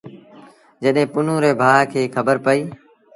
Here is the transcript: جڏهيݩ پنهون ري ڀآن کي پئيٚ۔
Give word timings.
جڏهيݩ 0.83 1.11
پنهون 1.13 1.37
ري 1.43 1.51
ڀآن 1.61 1.79
کي 1.91 2.01
پئيٚ۔ 2.45 2.63